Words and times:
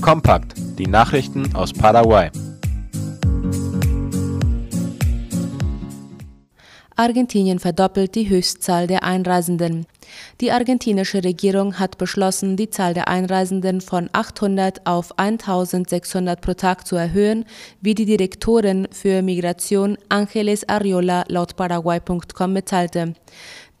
Kompakt, 0.00 0.54
die 0.78 0.86
Nachrichten 0.86 1.54
aus 1.54 1.72
Paraguay. 1.72 2.30
Argentinien 6.94 7.60
verdoppelt 7.60 8.14
die 8.16 8.28
Höchstzahl 8.28 8.88
der 8.88 9.04
Einreisenden. 9.04 9.86
Die 10.40 10.50
argentinische 10.50 11.22
Regierung 11.22 11.78
hat 11.78 11.96
beschlossen, 11.96 12.56
die 12.56 12.70
Zahl 12.70 12.92
der 12.92 13.06
Einreisenden 13.06 13.80
von 13.80 14.08
800 14.12 14.84
auf 14.84 15.16
1600 15.16 16.40
pro 16.40 16.54
Tag 16.54 16.86
zu 16.86 16.96
erhöhen, 16.96 17.44
wie 17.80 17.94
die 17.94 18.04
Direktorin 18.04 18.88
für 18.90 19.22
Migration 19.22 19.96
Angeles 20.08 20.68
Ariola 20.68 21.24
laut 21.28 21.54
Paraguay.com 21.54 22.52
mitteilte. 22.52 23.14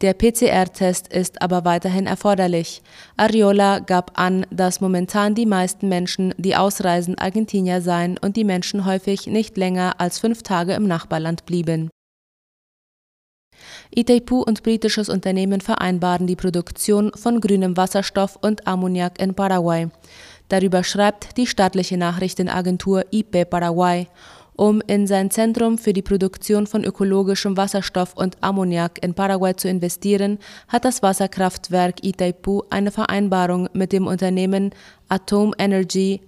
Der 0.00 0.14
PCR-Test 0.14 1.08
ist 1.08 1.42
aber 1.42 1.64
weiterhin 1.64 2.06
erforderlich. 2.06 2.82
Ariola 3.16 3.80
gab 3.80 4.16
an, 4.16 4.46
dass 4.50 4.80
momentan 4.80 5.34
die 5.34 5.46
meisten 5.46 5.88
Menschen, 5.88 6.32
die 6.38 6.54
ausreisen, 6.54 7.18
Argentinier 7.18 7.80
seien 7.80 8.16
und 8.16 8.36
die 8.36 8.44
Menschen 8.44 8.84
häufig 8.84 9.26
nicht 9.26 9.56
länger 9.56 9.96
als 9.98 10.20
fünf 10.20 10.44
Tage 10.44 10.74
im 10.74 10.86
Nachbarland 10.86 11.46
blieben. 11.46 11.90
Itaipu 13.90 14.42
und 14.42 14.62
britisches 14.62 15.08
Unternehmen 15.08 15.60
vereinbaren 15.60 16.28
die 16.28 16.36
Produktion 16.36 17.10
von 17.16 17.40
grünem 17.40 17.76
Wasserstoff 17.76 18.38
und 18.40 18.68
Ammoniak 18.68 19.20
in 19.20 19.34
Paraguay. 19.34 19.88
Darüber 20.48 20.84
schreibt 20.84 21.36
die 21.36 21.46
staatliche 21.46 21.96
Nachrichtenagentur 21.96 23.04
IP 23.10 23.50
Paraguay 23.50 24.06
um 24.58 24.82
in 24.88 25.06
sein 25.06 25.30
Zentrum 25.30 25.78
für 25.78 25.92
die 25.92 26.02
Produktion 26.02 26.66
von 26.66 26.82
ökologischem 26.82 27.56
Wasserstoff 27.56 28.14
und 28.16 28.36
Ammoniak 28.42 28.98
in 29.04 29.14
Paraguay 29.14 29.54
zu 29.54 29.68
investieren, 29.68 30.40
hat 30.66 30.84
das 30.84 31.00
Wasserkraftwerk 31.00 32.04
Itaipu 32.04 32.62
eine 32.68 32.90
Vereinbarung 32.90 33.68
mit 33.72 33.92
dem 33.92 34.08
Unternehmen 34.08 34.74
Atom 35.08 35.54
Energy 35.58 36.20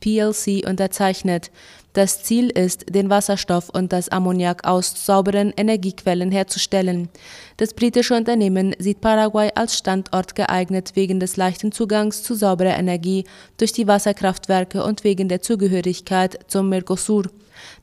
PLC 0.00 0.68
unterzeichnet. 0.68 1.50
Das 1.92 2.22
Ziel 2.22 2.50
ist, 2.50 2.94
den 2.94 3.10
Wasserstoff 3.10 3.68
und 3.68 3.92
das 3.92 4.08
Ammoniak 4.10 4.64
aus 4.64 5.04
sauberen 5.04 5.52
Energiequellen 5.56 6.30
herzustellen. 6.30 7.08
Das 7.56 7.74
britische 7.74 8.14
Unternehmen 8.14 8.76
sieht 8.78 9.00
Paraguay 9.00 9.50
als 9.56 9.76
Standort 9.76 10.36
geeignet 10.36 10.92
wegen 10.94 11.18
des 11.18 11.36
leichten 11.36 11.72
Zugangs 11.72 12.22
zu 12.22 12.34
sauberer 12.34 12.78
Energie 12.78 13.24
durch 13.56 13.72
die 13.72 13.88
Wasserkraftwerke 13.88 14.84
und 14.84 15.02
wegen 15.02 15.28
der 15.28 15.42
Zugehörigkeit 15.42 16.38
zum 16.46 16.68
Mercosur. 16.68 17.24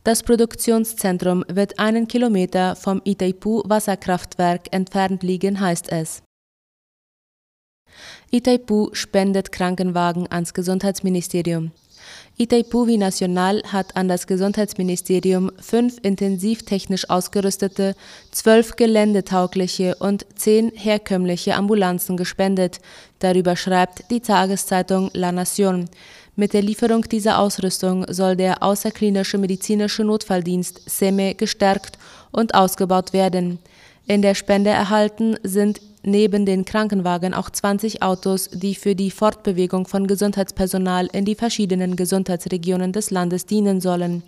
Das 0.05 0.23
Produktionszentrum 0.23 1.43
wird 1.49 1.77
einen 1.77 2.07
Kilometer 2.07 2.77
vom 2.77 3.01
Itaipu 3.03 3.61
Wasserkraftwerk 3.65 4.73
entfernt 4.73 5.21
liegen, 5.21 5.59
heißt 5.59 5.91
es. 5.91 6.23
Itaipu 8.31 8.89
spendet 8.93 9.51
Krankenwagen 9.51 10.27
ans 10.31 10.53
Gesundheitsministerium. 10.53 11.71
Itaipu 12.39 12.85
National 12.85 13.63
hat 13.63 13.95
an 13.95 14.07
das 14.07 14.27
Gesundheitsministerium 14.27 15.51
fünf 15.59 15.97
intensivtechnisch 16.03 17.09
ausgerüstete, 17.09 17.95
zwölf 18.29 18.75
geländetaugliche 18.75 19.95
und 19.95 20.23
zehn 20.35 20.71
herkömmliche 20.75 21.55
Ambulanzen 21.55 22.15
gespendet. 22.15 22.79
Darüber 23.17 23.55
schreibt 23.55 24.11
die 24.11 24.19
Tageszeitung 24.19 25.09
La 25.13 25.29
Nación. 25.29 25.87
Mit 26.35 26.53
der 26.53 26.61
Lieferung 26.61 27.01
dieser 27.09 27.39
Ausrüstung 27.39 28.05
soll 28.07 28.35
der 28.35 28.61
außerklinische 28.61 29.39
medizinische 29.39 30.03
Notfalldienst 30.03 30.87
SEME 30.87 31.33
gestärkt 31.33 31.97
und 32.31 32.53
ausgebaut 32.53 33.13
werden. 33.13 33.57
In 34.05 34.21
der 34.21 34.35
Spende 34.35 34.69
erhalten 34.69 35.37
sind 35.41 35.81
neben 36.07 36.45
den 36.45 36.65
Krankenwagen 36.65 37.33
auch 37.33 37.49
20 37.49 38.01
Autos, 38.01 38.49
die 38.51 38.75
für 38.75 38.95
die 38.95 39.11
Fortbewegung 39.11 39.85
von 39.85 40.07
Gesundheitspersonal 40.07 41.07
in 41.11 41.25
die 41.25 41.35
verschiedenen 41.35 41.95
Gesundheitsregionen 41.95 42.93
des 42.93 43.11
Landes 43.11 43.45
dienen 43.45 43.81
sollen. 43.81 44.23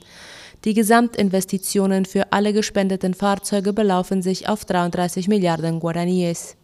Die 0.65 0.73
Gesamtinvestitionen 0.73 2.05
für 2.05 2.33
alle 2.33 2.51
gespendeten 2.51 3.13
Fahrzeuge 3.13 3.71
belaufen 3.71 4.21
sich 4.21 4.49
auf 4.49 4.65
33 4.65 5.29
Milliarden 5.29 5.79
Guaraníes. 5.79 6.57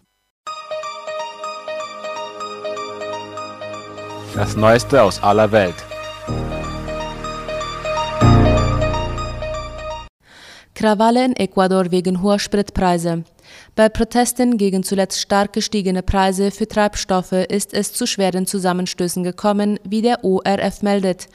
Das 4.35 4.57
Neueste 4.57 5.01
aus 5.01 5.23
aller 5.23 5.49
Welt. 5.53 5.75
Krawalle 10.73 11.23
in 11.23 11.35
Ecuador 11.37 11.89
wegen 11.89 12.21
hoher 12.21 12.37
Spritpreise. 12.37 13.23
Bei 13.75 13.89
Protesten 13.89 14.57
gegen 14.57 14.83
zuletzt 14.83 15.19
stark 15.19 15.53
gestiegene 15.53 16.03
Preise 16.03 16.51
für 16.51 16.67
Treibstoffe 16.67 17.31
ist 17.31 17.73
es 17.73 17.93
zu 17.93 18.07
schweren 18.07 18.47
Zusammenstößen 18.47 19.23
gekommen, 19.23 19.79
wie 19.83 20.01
der 20.01 20.23
ORF 20.23 20.81
meldet. 20.81 21.27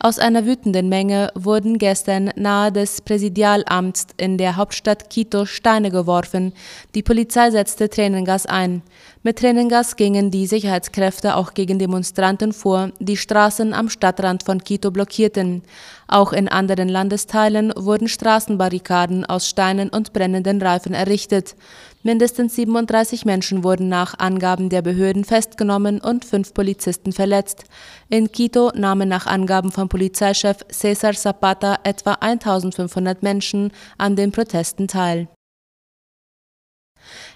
Aus 0.00 0.20
einer 0.20 0.46
wütenden 0.46 0.88
Menge 0.88 1.32
wurden 1.34 1.76
gestern 1.76 2.30
nahe 2.36 2.70
des 2.70 3.00
Präsidialamts 3.00 4.06
in 4.16 4.38
der 4.38 4.54
Hauptstadt 4.54 5.10
Quito 5.10 5.44
Steine 5.44 5.90
geworfen. 5.90 6.52
Die 6.94 7.02
Polizei 7.02 7.50
setzte 7.50 7.88
Tränengas 7.88 8.46
ein. 8.46 8.82
Mit 9.24 9.40
Tränengas 9.40 9.96
gingen 9.96 10.30
die 10.30 10.46
Sicherheitskräfte 10.46 11.34
auch 11.34 11.52
gegen 11.52 11.80
Demonstranten 11.80 12.52
vor, 12.52 12.92
die 13.00 13.16
Straßen 13.16 13.74
am 13.74 13.88
Stadtrand 13.88 14.44
von 14.44 14.62
Quito 14.62 14.92
blockierten. 14.92 15.62
Auch 16.06 16.32
in 16.32 16.48
anderen 16.48 16.88
Landesteilen 16.88 17.72
wurden 17.76 18.06
Straßenbarrikaden 18.06 19.26
aus 19.26 19.48
Steinen 19.48 19.88
und 19.88 20.12
brennenden 20.12 20.62
Reifen 20.62 20.94
errichtet. 20.94 21.56
Mindestens 22.04 22.54
37 22.54 23.24
Menschen 23.24 23.64
wurden 23.64 23.88
nach 23.88 24.18
Angaben 24.18 24.70
der 24.70 24.82
Behörden 24.82 25.24
festgenommen 25.24 26.00
und 26.00 26.24
fünf 26.24 26.54
Polizisten 26.54 27.12
verletzt. 27.12 27.64
In 28.08 28.30
Quito 28.30 28.70
nahmen 28.74 29.08
nach 29.08 29.26
Angaben 29.26 29.72
von 29.88 30.00
Polizeichef 30.00 30.58
Cesar 30.70 31.14
Zapata 31.14 31.78
etwa 31.82 32.12
1500 32.20 33.22
Menschen 33.22 33.72
an 33.96 34.16
den 34.16 34.32
Protesten 34.32 34.86
teil. 34.86 35.28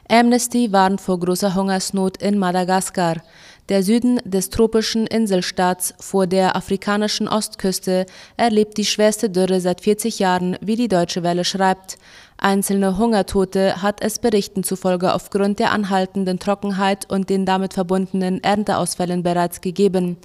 Amnesty 0.08 0.70
warnt 0.72 1.00
vor 1.00 1.18
großer 1.18 1.54
Hungersnot 1.54 2.18
in 2.18 2.38
Madagaskar. 2.38 3.22
Der 3.69 3.84
Süden 3.84 4.21
des 4.25 4.50
tropischen 4.50 5.06
Inselstaats 5.06 5.95
vor 6.00 6.27
der 6.27 6.56
afrikanischen 6.56 7.28
Ostküste 7.28 8.06
erlebt 8.37 8.77
die 8.77 8.84
schwerste 8.84 9.31
Dürre 9.31 9.61
seit 9.61 9.81
40 9.81 10.19
Jahren, 10.19 10.56
wie 10.61 10.75
die 10.75 10.89
Deutsche 10.89 11.23
Welle 11.23 11.45
schreibt. 11.45 11.97
Einzelne 12.43 12.99
Hungertote 12.99 13.83
hat 13.83 14.03
es 14.03 14.19
Berichten 14.19 14.65
zufolge 14.65 15.15
aufgrund 15.15 15.61
der 15.61 15.71
anhaltenden 15.71 16.41
Trockenheit 16.41 17.09
und 17.09 17.31
den 17.31 17.47
damit 17.47 17.73
verbundenen 17.73 18.43
Ernteausfällen 18.43 19.23
bereits 19.23 19.61
gegeben. 19.61 20.17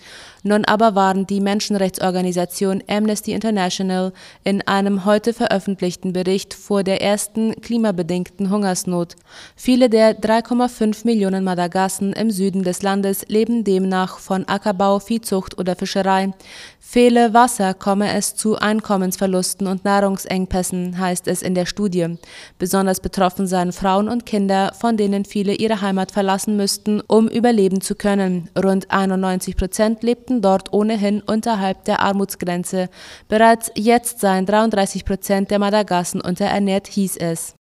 Nun 0.42 0.66
aber 0.66 0.96
waren 0.96 1.28
die 1.28 1.42
Menschenrechtsorganisation 1.42 2.82
Amnesty 2.88 3.34
International 3.34 4.14
in 4.44 4.64
einem 4.64 5.06
heute 5.06 5.32
veröffentlichten 5.32 6.12
Bericht 6.12 6.56
vor 6.56 6.84
der 6.84 7.04
ersten 7.04 7.54
klimabedingten 7.62 8.50
Hungersnot. 8.50 9.16
Viele 9.56 9.88
der 9.88 10.20
3,5 10.20 11.06
Millionen 11.06 11.44
Madagassen 11.44 12.14
im 12.14 12.32
Süden 12.32 12.64
des 12.64 12.82
Landes 12.82 13.27
leben 13.30 13.64
demnach 13.64 14.20
von 14.20 14.48
Ackerbau, 14.48 15.00
Viehzucht 15.00 15.58
oder 15.58 15.76
Fischerei. 15.76 16.34
Fehle 16.80 17.34
Wasser 17.34 17.74
komme 17.74 18.14
es 18.14 18.36
zu 18.36 18.58
Einkommensverlusten 18.58 19.68
und 19.68 19.84
Nahrungsengpässen, 19.84 20.98
heißt 20.98 21.28
es 21.28 21.42
in 21.42 21.54
der 21.54 21.66
Studie. 21.66 22.18
Besonders 22.60 23.02
betroffen 23.02 23.46
seien 23.46 23.74
Frauen 23.74 24.08
und 24.08 24.26
Kinder, 24.26 24.72
von 24.74 24.96
denen 24.96 25.26
viele 25.26 25.54
ihre 25.54 25.82
Heimat 25.82 26.12
verlassen 26.12 26.56
müssten, 26.56 27.02
um 27.02 27.28
überleben 27.28 27.82
zu 27.82 27.96
können. 27.96 28.50
Rund 28.58 28.90
91 28.90 29.58
Prozent 29.58 30.02
lebten 30.02 30.42
dort 30.42 30.72
ohnehin 30.72 31.22
unterhalb 31.22 31.84
der 31.84 32.00
Armutsgrenze. 32.00 32.90
Bereits 33.28 33.70
jetzt 33.76 34.22
seien 34.22 34.46
33 34.46 35.04
Prozent 35.04 35.52
der 35.52 35.60
Madagassen 35.60 36.22
unterernährt, 36.22 36.88
hieß 36.88 37.18
es. 37.18 37.56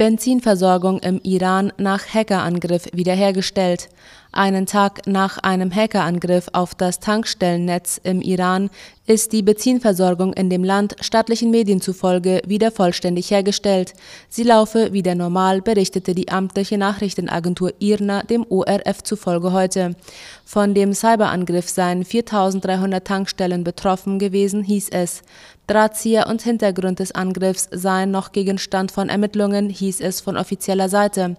Benzinversorgung 0.00 1.00
im 1.00 1.20
Iran 1.24 1.74
nach 1.76 2.06
Hackerangriff 2.14 2.88
wiederhergestellt. 2.94 3.90
Einen 4.32 4.66
Tag 4.66 5.08
nach 5.08 5.38
einem 5.38 5.74
Hackerangriff 5.74 6.50
auf 6.52 6.76
das 6.76 7.00
Tankstellennetz 7.00 8.00
im 8.04 8.22
Iran 8.22 8.70
ist 9.10 9.32
die 9.32 9.42
Benzinversorgung 9.42 10.32
in 10.34 10.50
dem 10.50 10.62
Land 10.62 10.94
staatlichen 11.00 11.50
Medien 11.50 11.80
zufolge 11.80 12.40
wieder 12.46 12.70
vollständig 12.70 13.32
hergestellt. 13.32 13.92
Sie 14.28 14.44
laufe 14.44 14.92
wieder 14.92 15.16
normal, 15.16 15.62
berichtete 15.62 16.14
die 16.14 16.28
amtliche 16.28 16.78
Nachrichtenagentur 16.78 17.72
IRNA 17.80 18.22
dem 18.22 18.46
ORF 18.48 19.02
zufolge 19.02 19.50
heute. 19.50 19.96
Von 20.44 20.74
dem 20.74 20.94
Cyberangriff 20.94 21.68
seien 21.68 22.04
4300 22.04 23.04
Tankstellen 23.04 23.64
betroffen 23.64 24.20
gewesen, 24.20 24.62
hieß 24.62 24.90
es. 24.90 25.22
Drahtzieher 25.66 26.26
und 26.26 26.42
Hintergrund 26.42 26.98
des 26.98 27.12
Angriffs 27.12 27.68
seien 27.70 28.10
noch 28.10 28.32
Gegenstand 28.32 28.90
von 28.90 29.08
Ermittlungen, 29.08 29.70
hieß 29.70 30.00
es 30.00 30.20
von 30.20 30.36
offizieller 30.36 30.88
Seite. 30.88 31.36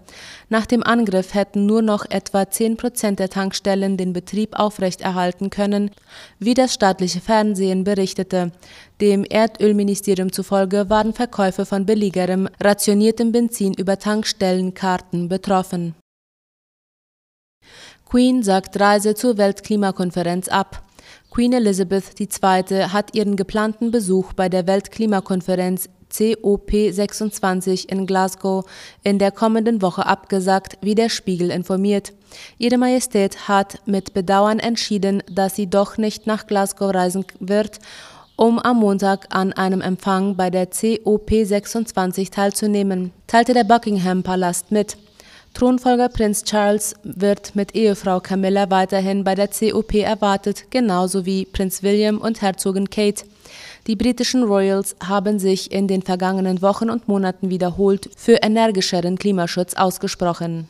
Nach 0.48 0.66
dem 0.66 0.84
Angriff 0.84 1.34
hätten 1.34 1.66
nur 1.66 1.82
noch 1.82 2.06
etwa 2.10 2.50
10 2.50 2.78
Prozent 2.82 3.20
der 3.20 3.30
Tankstellen 3.30 3.96
den 3.96 4.12
Betrieb 4.12 4.58
aufrechterhalten 4.58 5.52
können, 5.52 5.92
wie 6.40 6.56
das 6.56 6.74
staatliche 6.74 7.22
Fernsehen 7.22 7.84
berichtete. 7.84 8.52
Dem 9.00 9.24
Erdölministerium 9.24 10.32
zufolge 10.32 10.90
waren 10.90 11.14
Verkäufe 11.14 11.68
von 11.68 11.86
billigerem, 11.86 12.50
rationiertem 12.60 13.32
Benzin 13.32 13.76
über 13.76 14.00
Tankstellenkarten 14.00 15.30
betroffen. 15.30 15.94
Queen 18.06 18.42
sagt 18.42 18.80
Reise 18.80 19.14
zur 19.14 19.38
Weltklimakonferenz 19.38 20.48
ab. 20.48 20.84
Queen 21.30 21.54
Elizabeth 21.54 22.20
II. 22.20 22.86
hat 22.88 23.14
ihren 23.16 23.36
geplanten 23.36 23.92
Besuch 23.92 24.34
bei 24.34 24.50
der 24.50 24.66
Weltklimakonferenz 24.66 25.88
COP26 26.12 27.90
in 27.90 28.06
Glasgow 28.06 28.66
in 29.04 29.20
der 29.20 29.32
kommenden 29.32 29.82
Woche 29.82 30.06
abgesagt, 30.06 30.78
wie 30.82 30.96
der 30.96 31.10
Spiegel 31.10 31.52
informiert. 31.52 32.14
Ihre 32.58 32.78
Majestät 32.78 33.48
hat 33.48 33.80
mit 33.86 34.14
Bedauern 34.14 34.60
entschieden, 34.60 35.24
dass 35.30 35.56
sie 35.56 35.68
doch 35.68 35.98
nicht 35.98 36.28
nach 36.28 36.48
Glasgow 36.48 36.94
reisen 36.94 37.26
wird, 37.40 37.80
um 38.36 38.58
am 38.60 38.78
Montag 38.80 39.28
an 39.30 39.54
einem 39.54 39.82
Empfang 39.82 40.36
bei 40.36 40.50
der 40.50 40.72
COP26 40.72 42.32
teilzunehmen, 42.32 43.12
teilte 43.28 43.54
der 43.54 43.66
Buckingham 43.66 44.24
Palast 44.24 44.72
mit. 44.72 44.98
Thronfolger 45.54 46.10
Prinz 46.10 46.44
Charles 46.44 46.96
wird 47.04 47.56
mit 47.56 47.76
Ehefrau 47.76 48.20
Camilla 48.22 48.70
weiterhin 48.70 49.24
bei 49.24 49.36
der 49.36 49.50
COP 49.50 49.96
erwartet, 49.96 50.72
genauso 50.72 51.26
wie 51.26 51.46
Prinz 51.46 51.84
William 51.84 52.20
und 52.20 52.42
Herzogin 52.42 52.90
Kate. 52.90 53.26
Die 53.88 53.96
britischen 53.96 54.44
Royals 54.44 54.96
haben 55.04 55.40
sich 55.40 55.72
in 55.72 55.88
den 55.88 56.02
vergangenen 56.02 56.62
Wochen 56.62 56.90
und 56.90 57.08
Monaten 57.08 57.50
wiederholt 57.50 58.10
für 58.16 58.38
energischeren 58.42 59.18
Klimaschutz 59.18 59.74
ausgesprochen 59.74 60.68